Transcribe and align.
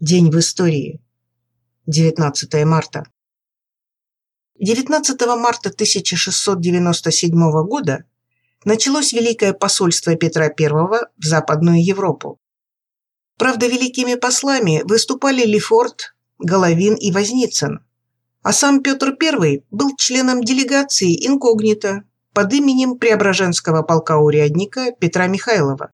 День 0.00 0.30
в 0.30 0.38
истории. 0.38 1.02
19 1.86 2.64
марта. 2.64 3.04
19 4.58 5.20
марта 5.36 5.68
1697 5.68 7.30
года 7.66 8.04
началось 8.64 9.12
Великое 9.12 9.52
посольство 9.52 10.16
Петра 10.16 10.46
I 10.46 10.68
в 10.70 11.06
Западную 11.18 11.84
Европу. 11.84 12.38
Правда, 13.36 13.66
великими 13.66 14.14
послами 14.14 14.80
выступали 14.84 15.44
Лефорт, 15.44 16.14
Головин 16.38 16.94
и 16.94 17.12
Возницын, 17.12 17.84
а 18.40 18.54
сам 18.54 18.82
Петр 18.82 19.14
I 19.20 19.64
был 19.70 19.94
членом 19.98 20.42
делегации 20.42 21.14
инкогнито 21.26 22.04
под 22.32 22.54
именем 22.54 22.96
Преображенского 22.96 23.82
полка 23.82 24.16
урядника 24.16 24.92
Петра 24.98 25.26
Михайлова. 25.26 25.92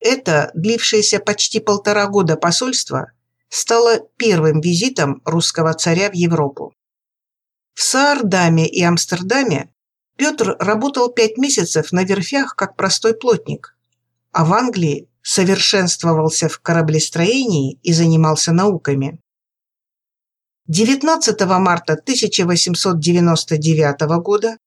Это, 0.00 0.50
длившееся 0.52 1.18
почти 1.18 1.60
полтора 1.60 2.08
года 2.08 2.36
посольство, 2.36 3.12
стало 3.48 4.00
первым 4.16 4.60
визитом 4.60 5.22
русского 5.24 5.72
царя 5.74 6.10
в 6.10 6.14
Европу. 6.14 6.72
В 7.74 7.82
Саардаме 7.82 8.68
и 8.68 8.82
Амстердаме 8.82 9.72
Петр 10.16 10.56
работал 10.58 11.12
пять 11.12 11.38
месяцев 11.38 11.92
на 11.92 12.02
верфях 12.04 12.56
как 12.56 12.74
простой 12.76 13.14
плотник, 13.14 13.76
а 14.32 14.44
в 14.44 14.52
Англии 14.52 15.08
совершенствовался 15.22 16.48
в 16.48 16.58
кораблестроении 16.60 17.78
и 17.82 17.92
занимался 17.92 18.52
науками. 18.52 19.20
19 20.66 21.40
марта 21.60 21.92
1899 21.94 24.00
года 24.22 24.58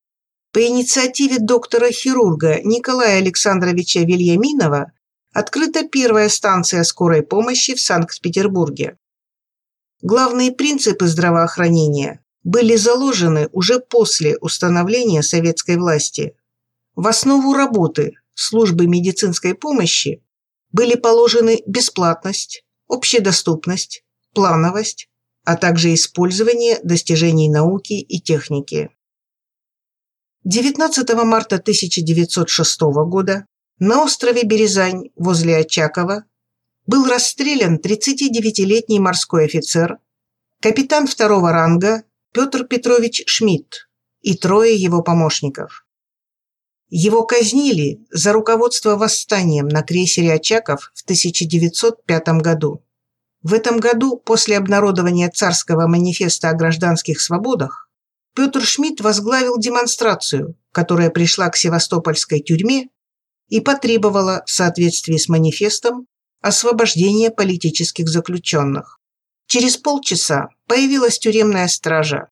по 0.52 0.66
инициативе 0.66 1.38
доктора-хирурга 1.40 2.62
Николая 2.63 3.18
Александровича 3.18 4.02
Вильяминова 4.02 4.91
открыта 5.34 5.88
первая 5.88 6.30
станция 6.30 6.84
скорой 6.84 7.23
помощи 7.23 7.73
в 7.73 7.81
Санкт-Петербурге. 7.81 8.98
Главные 10.02 10.52
принципы 10.52 11.07
здравоохранения 11.07 12.24
были 12.43 12.76
заложены 12.76 13.49
уже 13.52 13.79
после 13.79 14.37
установления 14.37 15.21
советской 15.21 15.77
власти. 15.77 16.35
В 16.96 17.07
основу 17.07 17.54
работы 17.54 18.13
службы 18.34 18.87
медицинской 18.87 19.54
помощи 19.54 20.24
были 20.71 20.96
положены 20.96 21.62
бесплатность, 21.68 22.65
общедоступность, 22.87 24.04
плановость, 24.34 25.09
а 25.43 25.55
также 25.55 25.93
использование 25.93 26.79
достижений 26.84 27.49
науки 27.49 27.93
и 27.93 28.20
техники. 28.20 28.90
19 30.43 31.13
марта 31.24 31.57
1906 31.57 32.82
года 32.82 33.46
на 33.82 34.04
острове 34.04 34.43
Березань 34.43 35.10
возле 35.15 35.57
Очакова 35.57 36.26
был 36.85 37.07
расстрелян 37.07 37.79
39-летний 37.84 38.99
морской 38.99 39.46
офицер, 39.46 39.98
капитан 40.60 41.07
второго 41.07 41.51
ранга 41.51 42.04
Петр 42.32 42.63
Петрович 42.63 43.24
Шмидт 43.26 43.90
и 44.21 44.37
трое 44.37 44.76
его 44.76 45.02
помощников. 45.02 45.87
Его 46.90 47.24
казнили 47.24 48.05
за 48.12 48.34
руководство 48.34 48.98
восстанием 48.98 49.68
на 49.68 49.82
крейсере 49.82 50.34
«Очаков» 50.34 50.91
в 50.93 51.04
1905 51.04 52.27
году. 52.40 52.85
В 53.41 53.52
этом 53.52 53.79
году, 53.79 54.15
после 54.15 54.59
обнародования 54.59 55.32
царского 55.32 55.87
манифеста 55.87 56.49
о 56.49 56.54
гражданских 56.54 57.20
свободах, 57.20 57.90
Петр 58.35 58.62
Шмидт 58.62 59.02
возглавил 59.02 59.57
демонстрацию, 59.57 60.55
которая 60.71 61.09
пришла 61.09 61.49
к 61.49 61.57
севастопольской 61.57 62.41
тюрьме 62.41 62.90
и 63.52 63.60
потребовала 63.60 64.44
в 64.46 64.50
соответствии 64.50 65.18
с 65.18 65.28
манифестом 65.28 66.07
освобождения 66.41 67.30
политических 67.30 68.08
заключенных. 68.08 68.97
Через 69.46 69.75
полчаса 69.75 70.47
появилась 70.68 71.19
тюремная 71.19 71.68
стража 71.68 72.30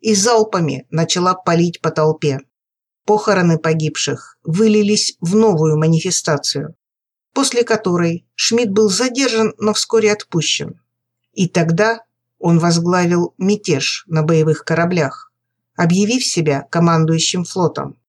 и 0.00 0.14
залпами 0.14 0.86
начала 0.90 1.34
палить 1.34 1.82
по 1.82 1.90
толпе. 1.90 2.40
Похороны 3.04 3.58
погибших 3.58 4.38
вылились 4.42 5.18
в 5.20 5.36
новую 5.36 5.76
манифестацию, 5.76 6.74
после 7.34 7.62
которой 7.62 8.26
Шмидт 8.34 8.70
был 8.70 8.88
задержан, 8.88 9.52
но 9.58 9.74
вскоре 9.74 10.12
отпущен. 10.12 10.80
И 11.34 11.46
тогда 11.46 12.00
он 12.38 12.58
возглавил 12.58 13.34
мятеж 13.36 14.04
на 14.06 14.22
боевых 14.22 14.64
кораблях, 14.64 15.30
объявив 15.76 16.24
себя 16.24 16.66
командующим 16.70 17.44
флотом. 17.44 18.00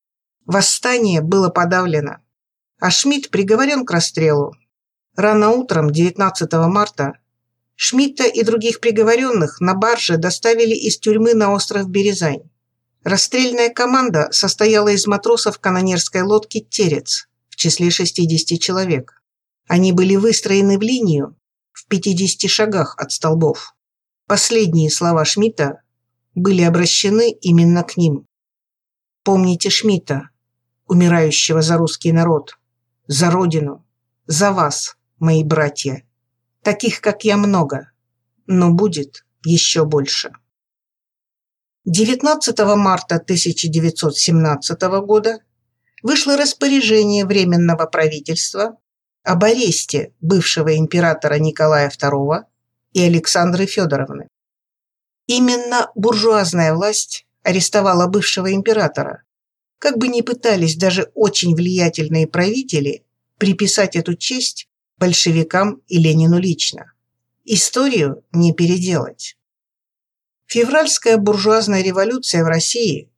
Восстание 0.46 1.20
было 1.20 1.50
подавлено 1.50 2.20
а 2.80 2.92
Шмидт 2.92 3.30
приговорен 3.30 3.86
к 3.86 3.92
расстрелу. 3.92 4.54
Рано 5.16 5.52
утром 5.52 5.92
19 5.92 6.52
марта 6.68 7.14
Шмидта 7.76 8.26
и 8.26 8.44
других 8.44 8.80
приговоренных 8.80 9.60
на 9.60 9.74
барже 9.74 10.18
доставили 10.18 10.76
из 10.76 10.98
тюрьмы 10.98 11.34
на 11.34 11.54
остров 11.54 11.90
Березань. 11.90 12.50
Расстрельная 13.04 13.70
команда 13.70 14.30
состояла 14.32 14.90
из 14.90 15.08
матросов 15.08 15.60
канонерской 15.60 16.22
лодки 16.22 16.62
«Терец» 16.62 17.28
в 17.50 17.56
числе 17.56 17.90
60 17.90 18.60
человек. 18.60 19.22
Они 19.68 19.92
были 19.92 20.16
выстроены 20.16 20.78
в 20.78 20.82
линию 20.82 21.36
в 21.72 21.88
50 21.88 22.50
шагах 22.50 22.96
от 22.98 23.12
столбов. 23.12 23.76
Последние 24.28 24.90
слова 24.90 25.24
Шмидта 25.24 25.82
были 26.34 26.62
обращены 26.62 27.32
именно 27.32 27.84
к 27.84 27.98
ним. 27.98 28.26
«Помните 29.24 29.70
Шмидта, 29.70 30.30
умирающего 30.88 31.62
за 31.62 31.78
русский 31.78 32.12
народ 32.12 32.58
за 33.08 33.30
Родину, 33.30 33.86
за 34.26 34.52
вас, 34.52 34.98
мои 35.20 35.44
братья. 35.44 36.04
Таких, 36.64 37.02
как 37.02 37.24
я, 37.24 37.38
много, 37.38 37.92
но 38.48 38.72
будет 38.72 39.26
еще 39.44 39.86
больше. 39.86 40.32
19 41.86 42.60
марта 42.76 43.16
1917 43.16 44.82
года 45.06 45.40
вышло 46.02 46.36
распоряжение 46.36 47.26
Временного 47.26 47.86
правительства 47.86 48.78
об 49.24 49.44
аресте 49.44 50.14
бывшего 50.20 50.76
императора 50.76 51.36
Николая 51.36 51.90
II 51.90 52.46
и 52.94 53.02
Александры 53.02 53.68
Федоровны. 53.68 54.28
Именно 55.28 55.92
буржуазная 55.96 56.74
власть 56.74 57.28
арестовала 57.44 58.08
бывшего 58.08 58.52
императора, 58.54 59.25
как 59.86 60.00
бы 60.00 60.08
ни 60.08 60.22
пытались 60.22 60.78
даже 60.78 61.12
очень 61.14 61.54
влиятельные 61.54 62.26
правители 62.26 63.06
приписать 63.38 63.96
эту 63.96 64.16
честь 64.16 64.68
большевикам 64.98 65.84
и 65.86 66.00
Ленину 66.00 66.40
лично. 66.40 66.94
Историю 67.44 68.24
не 68.32 68.52
переделать. 68.52 69.38
Февральская 70.48 71.18
буржуазная 71.18 71.84
революция 71.84 72.44
в 72.44 72.48
России 72.48 73.12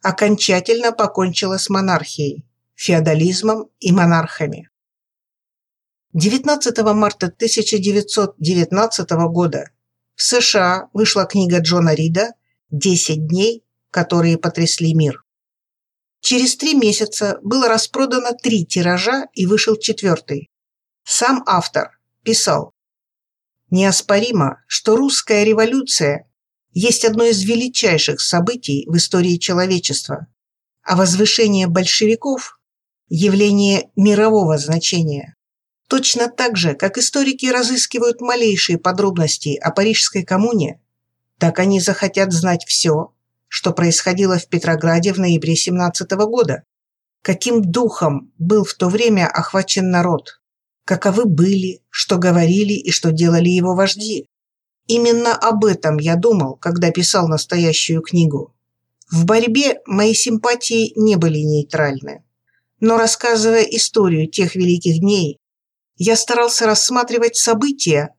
окончательно 0.00 0.92
покончила 0.92 1.58
с 1.58 1.68
монархией, 1.68 2.46
феодализмом 2.76 3.70
и 3.80 3.90
монархами. 3.90 4.70
19 6.12 6.78
марта 6.94 7.26
1919 7.26 9.10
года 9.10 9.70
в 10.14 10.22
США 10.22 10.88
вышла 10.92 11.24
книга 11.24 11.58
Джона 11.58 11.94
Рида 11.94 12.34
«10 12.72 13.16
дней, 13.16 13.64
которые 13.90 14.38
потрясли 14.38 14.94
мир». 14.94 15.21
Через 16.22 16.56
три 16.56 16.74
месяца 16.74 17.40
было 17.42 17.68
распродано 17.68 18.32
три 18.32 18.64
тиража 18.64 19.26
и 19.34 19.44
вышел 19.44 19.76
четвертый. 19.76 20.50
Сам 21.02 21.42
автор 21.46 21.98
писал 22.22 22.72
«Неоспоримо, 23.70 24.62
что 24.68 24.94
русская 24.94 25.42
революция 25.42 26.30
есть 26.70 27.04
одно 27.04 27.24
из 27.24 27.42
величайших 27.42 28.20
событий 28.20 28.86
в 28.86 28.96
истории 28.96 29.36
человечества, 29.36 30.28
а 30.84 30.94
возвышение 30.94 31.66
большевиков– 31.66 32.60
явление 33.08 33.90
мирового 33.96 34.58
значения. 34.58 35.34
Точно 35.88 36.28
так 36.28 36.56
же, 36.56 36.74
как 36.74 36.98
историки 36.98 37.46
разыскивают 37.46 38.20
малейшие 38.20 38.78
подробности 38.78 39.56
о 39.56 39.72
Парижской 39.72 40.22
коммуне, 40.22 40.80
так 41.38 41.58
они 41.58 41.80
захотят 41.80 42.32
знать 42.32 42.64
все, 42.64 43.11
что 43.52 43.72
происходило 43.74 44.38
в 44.38 44.48
Петрограде 44.48 45.12
в 45.12 45.18
ноябре 45.18 45.56
17 45.56 46.10
года. 46.12 46.62
Каким 47.20 47.60
духом 47.60 48.32
был 48.38 48.64
в 48.64 48.72
то 48.72 48.88
время 48.88 49.28
охвачен 49.28 49.90
народ? 49.90 50.40
Каковы 50.86 51.26
были, 51.26 51.82
что 51.90 52.16
говорили 52.16 52.72
и 52.72 52.90
что 52.90 53.12
делали 53.12 53.50
его 53.50 53.74
вожди? 53.74 54.26
Именно 54.86 55.36
об 55.36 55.66
этом 55.66 55.98
я 55.98 56.16
думал, 56.16 56.56
когда 56.56 56.90
писал 56.90 57.28
настоящую 57.28 58.00
книгу. 58.00 58.54
В 59.10 59.26
борьбе 59.26 59.82
мои 59.84 60.14
симпатии 60.14 60.94
не 60.96 61.16
были 61.16 61.40
нейтральны. 61.40 62.24
Но 62.80 62.96
рассказывая 62.96 63.64
историю 63.64 64.30
тех 64.30 64.54
великих 64.54 64.98
дней, 65.00 65.36
я 65.98 66.16
старался 66.16 66.64
рассматривать 66.64 67.36
события 67.36 68.14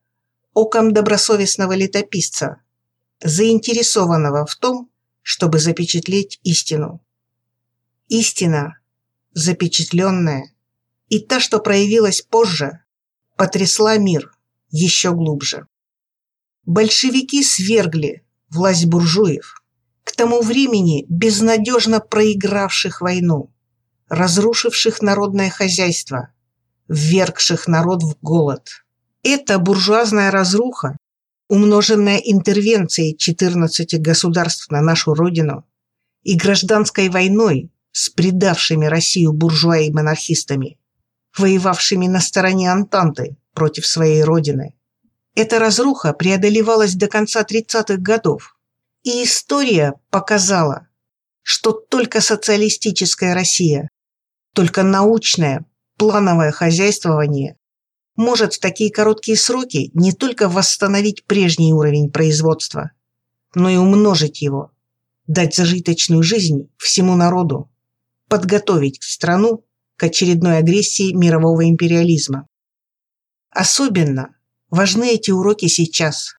оком 0.53 0.93
добросовестного 0.93 1.73
летописца, 1.73 2.61
заинтересованного 3.23 4.45
в 4.45 4.55
том, 4.57 4.92
чтобы 5.23 5.57
запечатлеть 5.57 6.39
истину. 6.43 7.03
Истина, 8.09 8.77
запечатленная, 9.31 10.53
и 11.07 11.19
та, 11.19 11.39
что 11.39 11.59
проявилась 11.59 12.21
позже, 12.21 12.83
потрясла 13.35 13.97
мир 13.97 14.31
еще 14.69 15.13
глубже. 15.13 15.67
большевики 16.65 17.43
свергли 17.43 18.25
власть 18.49 18.85
буржуев, 18.85 19.63
к 20.03 20.11
тому 20.15 20.41
времени 20.41 21.05
безнадежно 21.09 21.99
проигравших 21.99 23.01
войну, 23.01 23.53
разрушивших 24.09 25.01
народное 25.01 25.49
хозяйство, 25.49 26.29
ввергших 26.87 27.67
народ 27.67 28.03
в 28.03 28.17
голод. 28.21 28.83
Эта 29.23 29.57
буржуазная 29.57 30.31
разруха, 30.31 30.97
умноженная 31.53 32.17
интервенцией 32.17 33.15
14 33.15 34.01
государств 34.01 34.71
на 34.71 34.81
нашу 34.81 35.13
родину 35.13 35.69
и 36.23 36.35
гражданской 36.35 37.09
войной 37.09 37.71
с 37.91 38.09
предавшими 38.09 38.87
Россию 38.87 39.33
буржуа 39.33 39.77
и 39.77 39.91
монархистами, 39.91 40.79
воевавшими 41.37 42.07
на 42.07 42.21
стороне 42.21 42.71
Антанты 42.71 43.37
против 43.53 43.85
своей 43.85 44.23
родины. 44.23 44.73
Эта 45.35 45.59
разруха 45.59 46.13
преодолевалась 46.13 46.95
до 46.95 47.07
конца 47.07 47.43
30-х 47.43 47.97
годов, 47.97 48.57
и 49.03 49.23
история 49.23 49.93
показала, 50.09 50.87
что 51.43 51.71
только 51.71 52.19
социалистическая 52.19 53.35
Россия, 53.35 53.89
только 54.55 54.81
научное, 54.81 55.67
плановое 55.97 56.51
хозяйствование 56.51 57.57
может 58.15 58.53
в 58.53 58.59
такие 58.59 58.91
короткие 58.91 59.37
сроки 59.37 59.91
не 59.93 60.11
только 60.11 60.49
восстановить 60.49 61.25
прежний 61.25 61.73
уровень 61.73 62.11
производства, 62.11 62.91
но 63.55 63.69
и 63.69 63.77
умножить 63.77 64.41
его, 64.41 64.71
дать 65.27 65.55
зажиточную 65.55 66.23
жизнь 66.23 66.69
всему 66.77 67.15
народу, 67.15 67.69
подготовить 68.27 69.01
страну 69.01 69.65
к 69.95 70.03
очередной 70.03 70.57
агрессии 70.57 71.13
мирового 71.13 71.67
империализма. 71.67 72.47
Особенно 73.49 74.35
важны 74.69 75.09
эти 75.13 75.31
уроки 75.31 75.67
сейчас. 75.67 76.35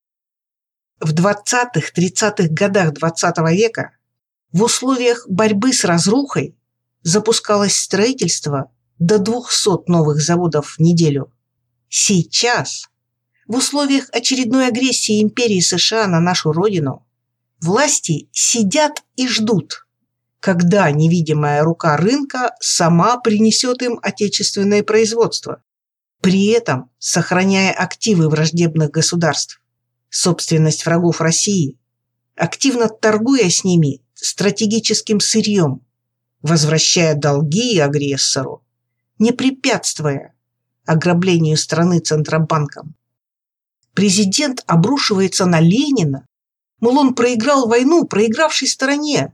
В 1.01 1.13
20-30-х 1.13 2.49
годах 2.51 2.93
XX 2.95 3.35
-го 3.37 3.53
века 3.53 3.91
в 4.53 4.63
условиях 4.63 5.27
борьбы 5.29 5.73
с 5.73 5.85
разрухой 5.85 6.57
запускалось 7.03 7.77
строительство 7.77 8.71
до 8.99 9.19
200 9.19 9.91
новых 9.91 10.21
заводов 10.21 10.77
в 10.77 10.81
неделю. 10.81 11.34
Сейчас, 11.97 12.89
в 13.47 13.55
условиях 13.55 14.09
очередной 14.11 14.67
агрессии 14.67 15.23
империи 15.23 15.61
США 15.61 16.09
на 16.09 16.19
нашу 16.19 16.51
родину, 16.51 17.07
власти 17.61 18.29
сидят 18.33 19.05
и 19.15 19.29
ждут, 19.29 19.87
когда 20.41 20.91
невидимая 20.91 21.63
рука 21.63 21.97
рынка 21.97 22.51
сама 22.59 23.19
принесет 23.19 23.81
им 23.83 24.01
отечественное 24.03 24.83
производство, 24.83 25.63
при 26.21 26.47
этом 26.49 26.91
сохраняя 26.99 27.73
активы 27.73 28.29
враждебных 28.29 28.91
государств, 28.91 29.63
собственность 30.11 30.87
врагов 30.87 31.21
России, 31.21 31.79
активно 32.35 32.89
торгуя 32.89 33.49
с 33.49 33.63
ними 33.63 34.03
стратегическим 34.15 35.21
сырьем, 35.21 35.87
возвращая 36.43 37.15
долги 37.15 37.79
агрессору, 37.79 38.65
не 39.21 39.31
препятствуя 39.31 40.34
ограблению 40.87 41.57
страны 41.57 42.01
Центробанком. 42.01 42.95
Президент 43.95 44.63
обрушивается 44.67 45.47
на 45.47 45.61
Ленина, 45.61 46.27
мол, 46.81 46.99
он 46.99 47.15
проиграл 47.15 47.69
войну 47.69 48.05
проигравшей 48.07 48.69
стороне, 48.69 49.33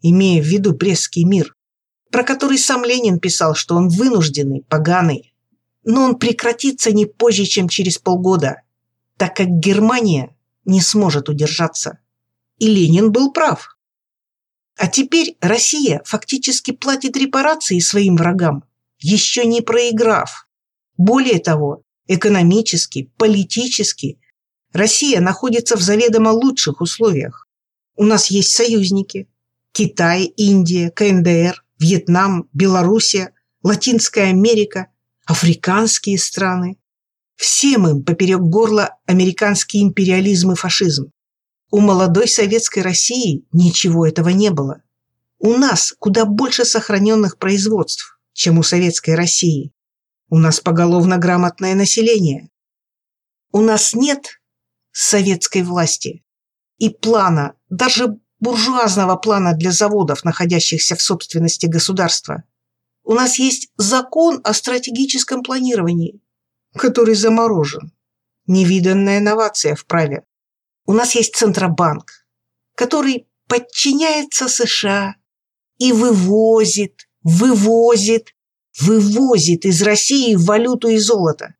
имея 0.00 0.42
в 0.42 0.46
виду 0.46 0.72
Брестский 0.72 1.24
мир, 1.24 1.54
про 2.10 2.22
который 2.22 2.58
сам 2.58 2.84
Ленин 2.84 3.18
писал, 3.18 3.54
что 3.54 3.74
он 3.74 3.88
вынужденный, 3.88 4.64
поганый. 4.68 5.34
Но 5.84 6.02
он 6.02 6.16
прекратится 6.16 6.92
не 6.92 7.06
позже, 7.06 7.44
чем 7.44 7.68
через 7.68 7.98
полгода, 7.98 8.62
так 9.16 9.36
как 9.36 9.48
Германия 9.48 10.36
не 10.64 10.80
сможет 10.80 11.28
удержаться. 11.28 11.98
И 12.58 12.66
Ленин 12.66 13.12
был 13.12 13.32
прав. 13.32 13.76
А 14.76 14.88
теперь 14.88 15.36
Россия 15.40 16.02
фактически 16.04 16.70
платит 16.70 17.16
репарации 17.16 17.78
своим 17.78 18.16
врагам, 18.16 18.64
еще 18.98 19.44
не 19.44 19.60
проиграв. 19.60 20.45
Более 20.96 21.38
того, 21.38 21.82
экономически, 22.06 23.10
политически 23.16 24.18
Россия 24.72 25.20
находится 25.20 25.76
в 25.76 25.80
заведомо 25.80 26.30
лучших 26.30 26.80
условиях. 26.80 27.48
У 27.96 28.04
нас 28.04 28.26
есть 28.26 28.52
союзники. 28.52 29.28
Китай, 29.72 30.24
Индия, 30.24 30.90
КНДР, 30.90 31.62
Вьетнам, 31.78 32.48
Белоруссия, 32.52 33.32
Латинская 33.62 34.30
Америка, 34.30 34.88
африканские 35.26 36.18
страны. 36.18 36.78
Всем 37.36 37.86
им 37.86 38.04
поперек 38.04 38.40
горла 38.40 38.96
американский 39.06 39.82
империализм 39.82 40.52
и 40.52 40.56
фашизм. 40.56 41.10
У 41.70 41.80
молодой 41.80 42.28
советской 42.28 42.80
России 42.80 43.44
ничего 43.52 44.06
этого 44.06 44.30
не 44.30 44.50
было. 44.50 44.82
У 45.38 45.52
нас 45.54 45.94
куда 45.98 46.24
больше 46.24 46.64
сохраненных 46.64 47.38
производств, 47.38 48.18
чем 48.32 48.58
у 48.58 48.62
советской 48.62 49.14
России. 49.14 49.72
У 50.28 50.38
нас 50.38 50.60
поголовно 50.60 51.18
грамотное 51.18 51.74
население. 51.74 52.50
У 53.52 53.60
нас 53.60 53.94
нет 53.94 54.40
советской 54.92 55.62
власти 55.62 56.24
и 56.78 56.90
плана, 56.90 57.54
даже 57.68 58.18
буржуазного 58.40 59.16
плана 59.16 59.54
для 59.54 59.70
заводов, 59.70 60.24
находящихся 60.24 60.96
в 60.96 61.02
собственности 61.02 61.66
государства. 61.66 62.44
У 63.04 63.14
нас 63.14 63.38
есть 63.38 63.70
закон 63.76 64.40
о 64.42 64.52
стратегическом 64.52 65.42
планировании, 65.42 66.20
который 66.74 67.14
заморожен. 67.14 67.92
Невиданная 68.46 69.18
инновация 69.18 69.74
в 69.74 69.86
праве. 69.86 70.24
У 70.86 70.92
нас 70.92 71.14
есть 71.14 71.34
Центробанк, 71.34 72.10
который 72.74 73.28
подчиняется 73.48 74.48
США 74.48 75.16
и 75.78 75.92
вывозит, 75.92 77.08
вывозит, 77.22 78.35
вывозит 78.78 79.64
из 79.64 79.82
России 79.82 80.34
валюту 80.34 80.88
и 80.88 80.98
золото. 80.98 81.54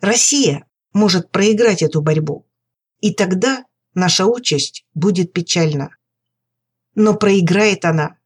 Россия 0.00 0.66
может 0.92 1.30
проиграть 1.30 1.82
эту 1.82 2.00
борьбу, 2.02 2.46
и 3.00 3.12
тогда 3.12 3.64
наша 3.94 4.26
участь 4.26 4.84
будет 4.94 5.32
печальна. 5.32 5.90
Но 6.94 7.14
проиграет 7.14 7.84
она, 7.84 8.18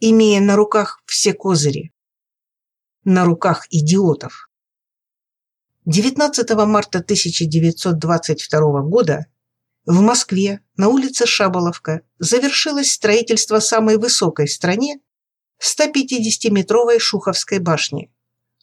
имея 0.00 0.40
на 0.40 0.56
руках 0.56 1.02
все 1.06 1.32
козыри. 1.34 1.92
На 3.04 3.24
руках 3.24 3.66
идиотов. 3.70 4.50
19 5.84 6.50
марта 6.66 6.98
1922 6.98 8.82
года 8.82 9.26
в 9.86 10.00
Москве 10.02 10.60
на 10.76 10.88
улице 10.88 11.24
Шаболовка 11.24 12.02
завершилось 12.18 12.92
строительство 12.92 13.58
самой 13.58 13.96
высокой 13.96 14.46
в 14.46 14.52
стране 14.52 15.00
150-метровой 15.60 16.98
Шуховской 16.98 17.58
башни, 17.58 18.10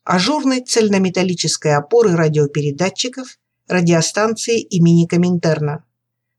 ажурной 0.04 0.62
цельнометаллической 0.62 1.76
опоры 1.76 2.16
радиопередатчиков 2.16 3.38
радиостанции 3.68 4.62
имени 4.62 5.08
Коминтерна. 5.08 5.86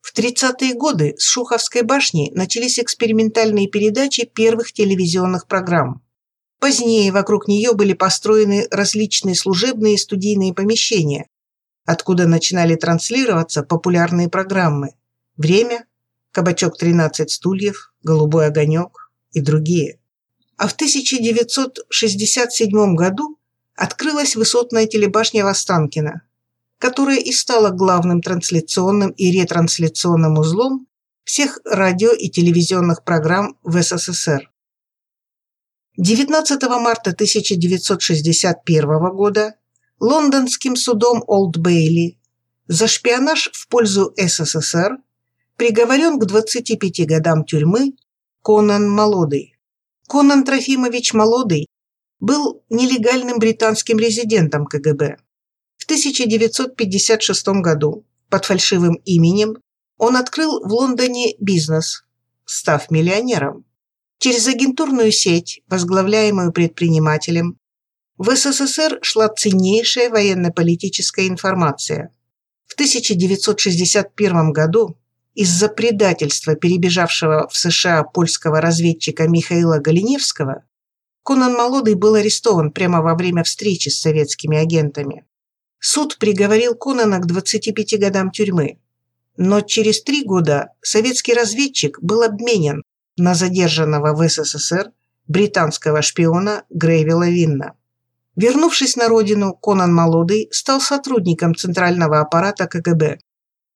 В 0.00 0.16
30-е 0.16 0.74
годы 0.74 1.14
с 1.18 1.24
Шуховской 1.24 1.82
башни 1.82 2.30
начались 2.34 2.78
экспериментальные 2.78 3.68
передачи 3.68 4.24
первых 4.24 4.72
телевизионных 4.72 5.46
программ– 5.46 6.02
Позднее 6.58 7.12
вокруг 7.12 7.48
нее 7.48 7.74
были 7.74 7.92
построены 7.92 8.66
различные 8.70 9.34
служебные 9.34 9.94
и 9.94 9.98
студийные 9.98 10.54
помещения, 10.54 11.28
откуда 11.84 12.26
начинали 12.26 12.74
транслироваться 12.76 13.62
популярные 13.62 14.28
программы 14.28 14.94
«Время», 15.36 15.84
«Кабачок 16.32 16.76
13 16.78 17.30
стульев», 17.30 17.92
«Голубой 18.02 18.46
огонек» 18.46 19.12
и 19.32 19.40
другие. 19.40 20.00
А 20.56 20.68
в 20.68 20.72
1967 20.72 22.94
году 22.94 23.38
открылась 23.74 24.36
высотная 24.36 24.86
телебашня 24.86 25.44
Востанкина, 25.44 26.22
которая 26.78 27.18
и 27.18 27.32
стала 27.32 27.70
главным 27.70 28.22
трансляционным 28.22 29.10
и 29.10 29.30
ретрансляционным 29.30 30.38
узлом 30.38 30.86
всех 31.24 31.58
радио- 31.64 32.12
и 32.12 32.30
телевизионных 32.30 33.04
программ 33.04 33.58
в 33.62 33.82
СССР. 33.82 34.50
19 35.98 36.78
марта 36.78 37.12
1961 37.12 39.10
года 39.14 39.56
лондонским 39.98 40.76
судом 40.76 41.24
Олд 41.26 41.56
Бейли 41.56 42.18
за 42.68 42.86
шпионаж 42.86 43.50
в 43.52 43.68
пользу 43.68 44.12
СССР 44.16 44.98
приговорен 45.56 46.18
к 46.18 46.26
25 46.26 47.06
годам 47.06 47.44
тюрьмы 47.44 47.94
Конан 48.42 48.90
Молодый. 48.90 49.55
Конан 50.08 50.44
Трофимович 50.44 51.14
Молодый 51.14 51.66
был 52.20 52.62
нелегальным 52.70 53.38
британским 53.38 53.98
резидентом 53.98 54.64
КГБ. 54.64 55.16
В 55.78 55.84
1956 55.84 57.48
году 57.60 58.06
под 58.30 58.44
фальшивым 58.44 58.94
именем 59.04 59.56
он 59.98 60.16
открыл 60.16 60.60
в 60.64 60.72
Лондоне 60.72 61.34
бизнес, 61.40 62.04
став 62.44 62.90
миллионером. 62.90 63.64
Через 64.18 64.46
агентурную 64.46 65.10
сеть, 65.10 65.62
возглавляемую 65.68 66.52
предпринимателем, 66.52 67.58
в 68.16 68.34
СССР 68.34 68.98
шла 69.02 69.28
ценнейшая 69.28 70.08
военно-политическая 70.08 71.26
информация. 71.26 72.14
В 72.66 72.74
1961 72.74 74.52
году 74.52 74.96
из-за 75.36 75.68
предательства 75.68 76.56
перебежавшего 76.56 77.46
в 77.48 77.56
США 77.56 78.02
польского 78.04 78.62
разведчика 78.62 79.28
Михаила 79.28 79.78
Галиневского 79.78 80.64
Конан 81.22 81.52
Молодый 81.52 81.94
был 81.94 82.14
арестован 82.14 82.72
прямо 82.72 83.02
во 83.02 83.14
время 83.14 83.44
встречи 83.44 83.90
с 83.90 84.00
советскими 84.00 84.56
агентами. 84.56 85.26
Суд 85.78 86.16
приговорил 86.18 86.74
Конана 86.74 87.18
к 87.18 87.26
25 87.26 88.00
годам 88.00 88.30
тюрьмы, 88.30 88.78
но 89.36 89.60
через 89.60 90.02
три 90.02 90.24
года 90.24 90.70
советский 90.80 91.34
разведчик 91.34 91.98
был 92.00 92.22
обменен 92.22 92.82
на 93.18 93.34
задержанного 93.34 94.14
в 94.14 94.26
СССР 94.26 94.92
британского 95.28 96.00
шпиона 96.00 96.64
Грейвила 96.70 97.28
Винна. 97.28 97.74
Вернувшись 98.36 98.96
на 98.96 99.08
родину, 99.08 99.52
Конан 99.54 99.92
Молодый 99.94 100.48
стал 100.50 100.80
сотрудником 100.80 101.54
Центрального 101.54 102.20
аппарата 102.20 102.66
КГБ. 102.66 103.18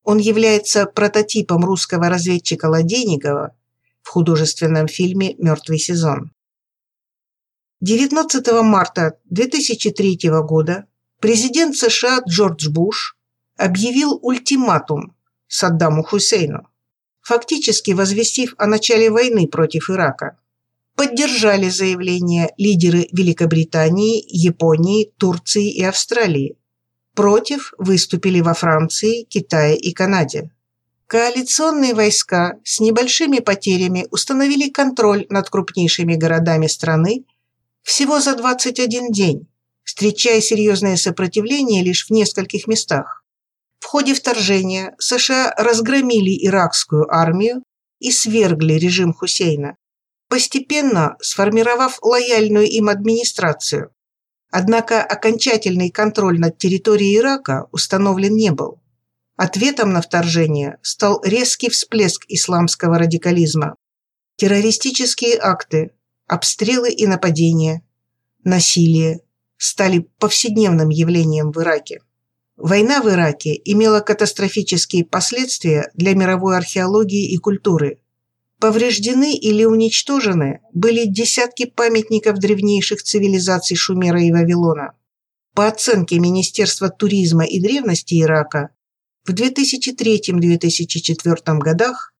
Он 0.04 0.18
является 0.18 0.86
прототипом 0.86 1.64
русского 1.64 2.08
разведчика 2.08 2.66
Ладейникова 2.66 3.54
в 4.02 4.08
художественном 4.08 4.88
фильме 4.88 5.34
«Мертвый 5.38 5.78
сезон». 5.78 6.32
19 7.80 8.62
марта 8.62 9.18
2003 9.30 10.18
года 10.42 10.86
президент 11.18 11.76
США 11.76 12.20
Джордж 12.28 12.68
Буш 12.68 13.16
объявил 13.56 14.18
ультиматум 14.22 15.14
Саддаму 15.46 16.02
Хусейну, 16.02 16.68
фактически 17.22 17.92
возвестив 17.92 18.54
о 18.58 18.66
начале 18.66 19.10
войны 19.10 19.48
против 19.48 19.90
Ирака. 19.90 20.38
Поддержали 20.94 21.68
заявление 21.70 22.52
лидеры 22.58 23.08
Великобритании, 23.12 24.22
Японии, 24.28 25.12
Турции 25.16 25.72
и 25.72 25.82
Австралии. 25.82 26.58
Против 27.14 27.72
выступили 27.78 28.40
во 28.40 28.54
Франции, 28.54 29.24
Китае 29.24 29.76
и 29.76 29.92
Канаде. 29.92 30.50
Коалиционные 31.06 31.94
войска 31.94 32.54
с 32.64 32.78
небольшими 32.78 33.40
потерями 33.40 34.06
установили 34.10 34.70
контроль 34.70 35.26
над 35.28 35.50
крупнейшими 35.50 36.14
городами 36.14 36.68
страны 36.68 37.24
всего 37.82 38.20
за 38.20 38.36
21 38.36 39.10
день, 39.10 39.48
встречая 39.82 40.40
серьезное 40.40 40.96
сопротивление 40.96 41.82
лишь 41.82 42.06
в 42.06 42.10
нескольких 42.10 42.68
местах. 42.68 43.24
В 43.80 43.86
ходе 43.86 44.14
вторжения 44.14 44.94
США 45.00 45.52
разгромили 45.56 46.46
иракскую 46.46 47.12
армию 47.12 47.64
и 47.98 48.12
свергли 48.12 48.74
режим 48.74 49.12
Хусейна, 49.12 49.76
постепенно 50.28 51.16
сформировав 51.20 51.98
лояльную 52.02 52.68
им 52.68 52.88
администрацию. 52.88 53.90
Однако 54.50 55.02
окончательный 55.02 55.90
контроль 55.90 56.40
над 56.40 56.58
территорией 56.58 57.18
Ирака 57.18 57.68
установлен 57.70 58.34
не 58.34 58.50
был. 58.50 58.80
Ответом 59.36 59.92
на 59.92 60.02
вторжение 60.02 60.78
стал 60.82 61.22
резкий 61.24 61.70
всплеск 61.70 62.24
исламского 62.28 62.98
радикализма. 62.98 63.76
Террористические 64.36 65.38
акты, 65.40 65.92
обстрелы 66.26 66.90
и 66.90 67.06
нападения, 67.06 67.82
насилие 68.42 69.20
стали 69.56 70.08
повседневным 70.18 70.88
явлением 70.88 71.52
в 71.52 71.58
Ираке. 71.58 72.00
Война 72.56 73.00
в 73.00 73.08
Ираке 73.08 73.58
имела 73.64 74.00
катастрофические 74.00 75.04
последствия 75.04 75.90
для 75.94 76.14
мировой 76.14 76.56
археологии 76.56 77.32
и 77.32 77.36
культуры. 77.38 77.99
Повреждены 78.60 79.34
или 79.34 79.64
уничтожены 79.64 80.60
были 80.74 81.06
десятки 81.06 81.64
памятников 81.64 82.38
древнейших 82.38 83.02
цивилизаций 83.02 83.74
Шумера 83.74 84.22
и 84.22 84.30
Вавилона. 84.30 84.92
По 85.54 85.66
оценке 85.66 86.18
Министерства 86.18 86.90
туризма 86.90 87.46
и 87.46 87.58
древности 87.58 88.20
Ирака, 88.20 88.68
в 89.24 89.30
2003-2004 89.30 91.58
годах 91.58 92.12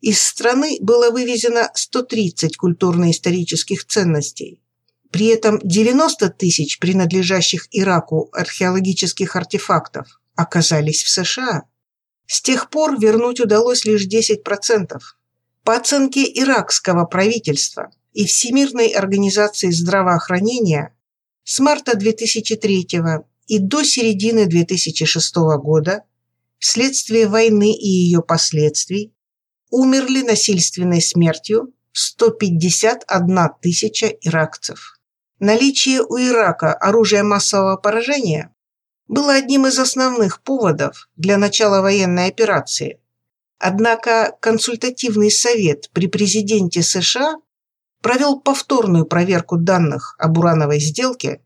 из 0.00 0.22
страны 0.22 0.78
было 0.80 1.10
вывезено 1.10 1.68
130 1.74 2.56
культурно-исторических 2.56 3.84
ценностей. 3.84 4.62
При 5.10 5.26
этом 5.26 5.58
90 5.64 6.30
тысяч 6.30 6.78
принадлежащих 6.78 7.66
Ираку 7.72 8.30
археологических 8.32 9.34
артефактов 9.34 10.20
оказались 10.36 11.02
в 11.02 11.08
США. 11.08 11.64
С 12.26 12.40
тех 12.40 12.70
пор 12.70 13.00
вернуть 13.00 13.40
удалось 13.40 13.84
лишь 13.84 14.06
10%. 14.06 15.00
По 15.68 15.76
оценке 15.76 16.22
иракского 16.22 17.04
правительства 17.04 17.90
и 18.14 18.24
Всемирной 18.24 18.88
организации 18.88 19.70
здравоохранения, 19.70 20.96
с 21.44 21.60
марта 21.60 21.94
2003 21.94 22.88
и 23.48 23.58
до 23.58 23.82
середины 23.82 24.46
2006 24.46 25.36
года 25.60 26.04
вследствие 26.58 27.28
войны 27.28 27.74
и 27.74 27.86
ее 27.86 28.22
последствий 28.22 29.12
умерли 29.68 30.22
насильственной 30.22 31.02
смертью 31.02 31.74
151 31.92 33.38
тысяча 33.60 34.06
иракцев. 34.06 34.98
Наличие 35.38 36.00
у 36.00 36.16
Ирака 36.16 36.72
оружия 36.72 37.22
массового 37.22 37.76
поражения 37.76 38.54
было 39.06 39.34
одним 39.34 39.66
из 39.66 39.78
основных 39.78 40.42
поводов 40.42 41.10
для 41.16 41.36
начала 41.36 41.82
военной 41.82 42.28
операции. 42.28 43.02
Однако 43.58 44.36
консультативный 44.40 45.30
совет 45.30 45.90
при 45.92 46.06
президенте 46.06 46.82
США 46.82 47.36
провел 48.00 48.40
повторную 48.40 49.04
проверку 49.04 49.56
данных 49.56 50.14
об 50.18 50.38
урановой 50.38 50.78
сделке, 50.78 51.42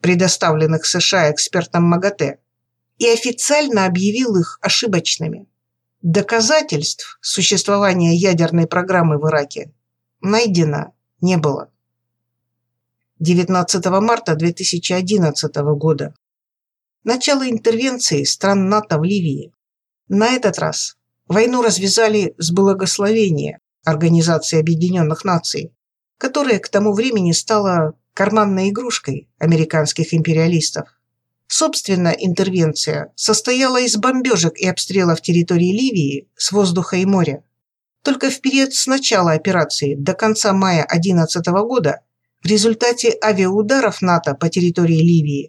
предоставленных 0.00 0.86
США 0.86 1.32
экспертам 1.32 1.82
МАГАТЭ, 1.84 2.38
и 2.98 3.08
официально 3.08 3.86
объявил 3.86 4.36
их 4.36 4.58
ошибочными. 4.62 5.48
Доказательств 6.00 7.18
существования 7.20 8.14
ядерной 8.14 8.68
программы 8.68 9.18
в 9.18 9.28
Ираке 9.28 9.72
найдено 10.20 10.94
не 11.20 11.36
было. 11.36 11.72
19 13.18 13.84
марта 13.86 14.36
2011 14.36 15.56
года. 15.76 16.14
Начало 17.02 17.50
интервенции 17.50 18.22
стран 18.22 18.68
НАТО 18.68 18.98
в 18.98 19.02
Ливии. 19.02 19.52
На 20.06 20.28
этот 20.28 20.58
раз 20.58 20.97
войну 21.28 21.62
развязали 21.62 22.34
с 22.38 22.50
благословения 22.50 23.60
Организации 23.84 24.58
Объединенных 24.58 25.24
Наций, 25.24 25.72
которая 26.18 26.58
к 26.58 26.68
тому 26.68 26.92
времени 26.92 27.32
стала 27.32 27.94
карманной 28.14 28.70
игрушкой 28.70 29.28
американских 29.38 30.12
империалистов. 30.12 30.88
Собственно, 31.46 32.08
интервенция 32.08 33.12
состояла 33.14 33.80
из 33.80 33.96
бомбежек 33.96 34.58
и 34.58 34.66
обстрелов 34.66 35.22
территории 35.22 35.72
Ливии 35.72 36.28
с 36.36 36.52
воздуха 36.52 36.96
и 36.96 37.06
моря. 37.06 37.44
Только 38.02 38.30
в 38.30 38.40
период 38.40 38.74
с 38.74 38.86
начала 38.86 39.32
операции 39.32 39.94
до 39.94 40.14
конца 40.14 40.52
мая 40.52 40.86
2011 40.90 41.46
года 41.46 42.00
в 42.42 42.46
результате 42.46 43.16
авиаударов 43.22 44.02
НАТО 44.02 44.34
по 44.34 44.48
территории 44.48 44.98
Ливии 44.98 45.48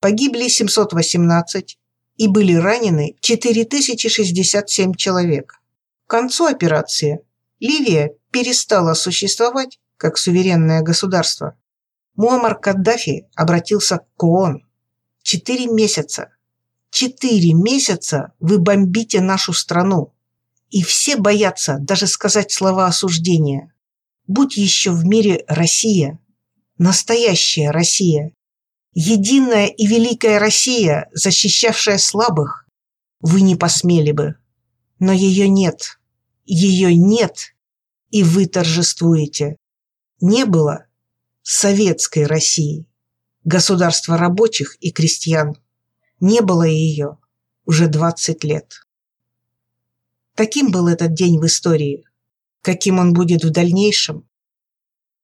погибли 0.00 0.48
718 0.48 1.78
и 2.16 2.28
были 2.28 2.54
ранены 2.54 3.16
4067 3.20 4.94
человек. 4.94 5.60
К 6.06 6.10
концу 6.10 6.46
операции 6.46 7.20
Ливия 7.60 8.14
перестала 8.30 8.94
существовать 8.94 9.78
как 9.96 10.18
суверенное 10.18 10.82
государство. 10.82 11.56
Муаммар 12.14 12.58
Каддафи 12.58 13.26
обратился 13.34 14.00
к 14.16 14.22
ООН. 14.22 14.66
Четыре 15.22 15.66
месяца. 15.66 16.30
Четыре 16.90 17.52
месяца 17.52 18.32
вы 18.40 18.58
бомбите 18.58 19.20
нашу 19.20 19.52
страну. 19.52 20.14
И 20.70 20.82
все 20.82 21.16
боятся 21.16 21.78
даже 21.80 22.06
сказать 22.06 22.52
слова 22.52 22.86
осуждения. 22.86 23.72
Будь 24.26 24.56
еще 24.56 24.90
в 24.90 25.04
мире 25.04 25.44
Россия, 25.46 26.18
настоящая 26.78 27.70
Россия, 27.70 28.32
единая 28.96 29.66
и 29.66 29.86
великая 29.86 30.38
Россия, 30.38 31.10
защищавшая 31.12 31.98
слабых, 31.98 32.66
вы 33.20 33.42
не 33.42 33.54
посмели 33.54 34.12
бы. 34.12 34.36
Но 34.98 35.12
ее 35.12 35.48
нет. 35.48 36.00
Ее 36.46 36.94
нет, 36.94 37.54
и 38.10 38.22
вы 38.22 38.46
торжествуете. 38.46 39.56
Не 40.20 40.46
было 40.46 40.86
советской 41.42 42.24
России, 42.24 42.88
государства 43.44 44.16
рабочих 44.16 44.76
и 44.80 44.90
крестьян. 44.90 45.56
Не 46.18 46.40
было 46.40 46.62
ее 46.62 47.18
уже 47.66 47.88
20 47.88 48.44
лет. 48.44 48.86
Таким 50.34 50.70
был 50.70 50.88
этот 50.88 51.12
день 51.12 51.38
в 51.38 51.44
истории. 51.44 52.04
Каким 52.62 52.98
он 52.98 53.12
будет 53.12 53.44
в 53.44 53.50
дальнейшем? 53.50 54.26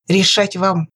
Решать 0.08 0.56
вам. 0.56 0.91